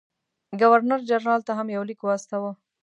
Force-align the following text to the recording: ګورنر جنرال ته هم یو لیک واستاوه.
ګورنر 0.59 0.99
جنرال 1.09 1.41
ته 1.47 1.51
هم 1.57 1.67
یو 1.75 1.83
لیک 1.89 1.99
واستاوه. 2.03 2.51